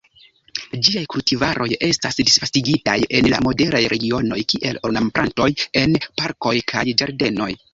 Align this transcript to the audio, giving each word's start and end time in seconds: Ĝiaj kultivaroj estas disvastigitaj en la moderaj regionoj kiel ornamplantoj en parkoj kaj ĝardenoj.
Ĝiaj 0.85 1.01
kultivaroj 1.15 1.67
estas 1.87 2.17
disvastigitaj 2.21 2.95
en 3.19 3.29
la 3.35 3.43
moderaj 3.49 3.83
regionoj 3.95 4.41
kiel 4.55 4.81
ornamplantoj 4.91 5.51
en 5.83 5.97
parkoj 6.23 6.57
kaj 6.75 6.87
ĝardenoj. 7.03 7.53